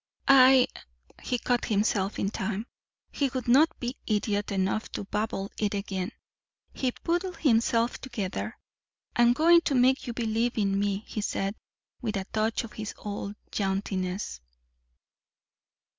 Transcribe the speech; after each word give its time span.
"I" 0.27 0.65
he 1.21 1.37
caught 1.37 1.65
himself 1.65 2.17
in 2.17 2.31
time. 2.31 2.65
He 3.11 3.29
would 3.35 3.47
not 3.47 3.79
be 3.79 3.97
idiot 4.07 4.51
enough 4.51 4.91
to 4.93 5.03
babble 5.03 5.51
it 5.59 5.75
again. 5.75 6.11
He 6.73 6.91
pulled 6.91 7.37
himself 7.37 7.99
together. 8.01 8.57
"I'm 9.15 9.33
going 9.33 9.61
to 9.61 9.75
make 9.75 10.07
you 10.07 10.13
believe 10.13 10.57
in 10.57 10.79
me," 10.79 11.03
he 11.05 11.21
said, 11.21 11.53
with 12.01 12.17
a 12.17 12.25
touch 12.33 12.63
of 12.63 12.73
his 12.73 12.95
old 12.97 13.35
jauntiness. 13.51 14.41